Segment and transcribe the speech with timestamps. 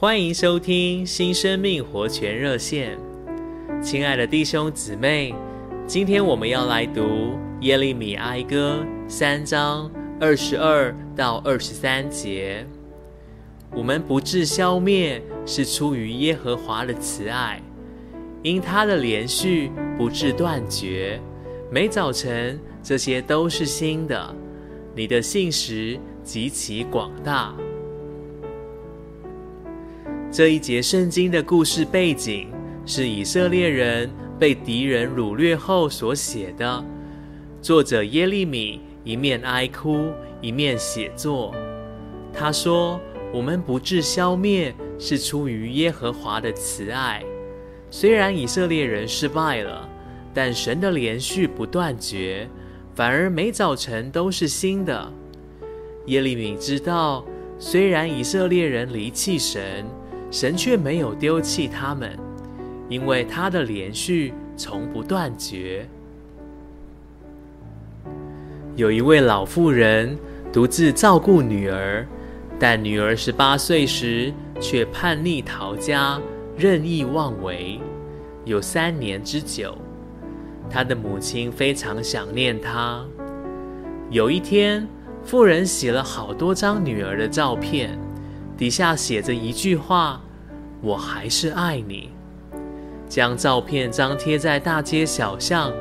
[0.00, 2.96] 欢迎收听新生命活泉热线，
[3.82, 5.34] 亲爱的弟兄姊妹，
[5.88, 9.90] 今天我们要来读耶利米哀歌三章
[10.20, 12.64] 二十二到二十三节。
[13.72, 17.60] 我们不致消灭，是出于耶和华的慈爱，
[18.44, 21.20] 因他的连续不致断绝。
[21.72, 24.32] 每早晨，这些都是新的。
[24.94, 27.52] 你的信实极其广大。
[30.38, 32.46] 这一节圣经的故事背景
[32.86, 36.84] 是以色列人被敌人掳掠后所写的。
[37.60, 41.52] 作者耶利米一面哀哭，一面写作。
[42.32, 43.00] 他说
[43.34, 47.20] ：“我们不致消灭，是出于耶和华的慈爱。
[47.90, 49.88] 虽然以色列人失败了，
[50.32, 52.48] 但神的连续不断绝，
[52.94, 55.12] 反而每早晨都是新的。”
[56.06, 57.26] 耶利米知道，
[57.58, 59.84] 虽然以色列人离弃神，
[60.30, 62.18] 神却没有丢弃他们，
[62.88, 65.88] 因为他的连续从不断绝。
[68.76, 70.16] 有一位老妇人
[70.52, 72.06] 独自照顾女儿，
[72.58, 76.20] 但女儿十八岁时却叛逆逃家，
[76.56, 77.80] 任意妄为，
[78.44, 79.76] 有三年之久。
[80.70, 83.04] 她的母亲非常想念她。
[84.10, 84.86] 有一天，
[85.24, 87.98] 妇人洗了好多张女儿的照片。
[88.58, 90.20] 底下写着一句话
[90.82, 92.10] ：“我还是爱你。”
[93.08, 95.72] 将照片张贴在大街小巷。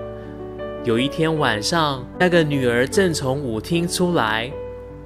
[0.84, 4.50] 有一天晚上，那个女儿正从舞厅出来，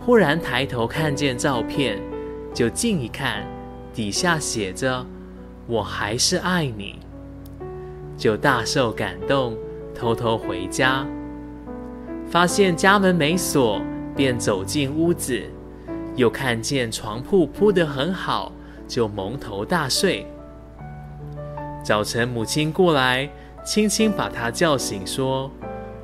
[0.01, 1.97] 忽然抬头看见照片，
[2.53, 3.47] 就近一看，
[3.93, 5.03] 底下写着
[5.65, 6.99] “我还是爱你”，
[8.17, 9.55] 就大受感动，
[9.95, 11.07] 偷偷回家，
[12.29, 13.81] 发现家门没锁，
[14.13, 15.41] 便走进屋子。
[16.15, 18.51] 又看见床铺铺得很好，
[18.87, 20.25] 就蒙头大睡。
[21.83, 23.29] 早晨母亲过来，
[23.65, 25.49] 轻轻把她叫醒，说：“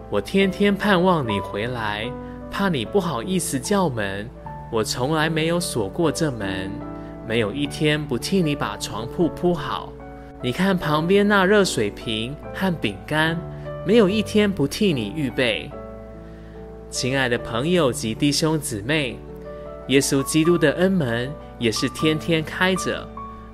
[0.10, 2.10] 我天天盼望你回来，
[2.50, 4.28] 怕你不好意思叫门，
[4.72, 6.72] 我从来没有锁过这门，
[7.28, 9.92] 没有一天不替你把床铺铺好。
[10.42, 13.38] 你看旁边那热水瓶和饼干，
[13.86, 15.70] 没有一天不替你预备。”
[16.90, 19.20] 亲爱的朋友及弟兄姊妹。
[19.88, 23.08] 耶稣基督的恩门也是天天开着，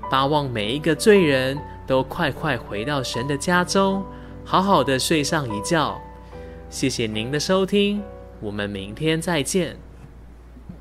[0.09, 4.03] 巴望每一个罪人都快快回到神的家中，
[4.43, 5.99] 好好的睡上一觉。
[6.69, 8.01] 谢谢您的收听，
[8.39, 9.77] 我们明天再见。